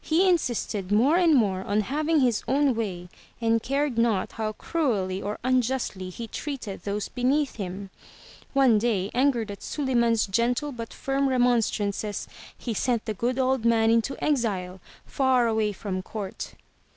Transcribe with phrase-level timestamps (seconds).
[0.00, 3.08] He in sisted more and more on having his own way
[3.40, 7.90] and cared not how cruelly or unjustly he treated those beneath him.
[8.54, 12.26] One day, angered at Suliman's gentle but firm remonstrances,
[12.58, 16.54] he sent the good old man into exile, far away from court.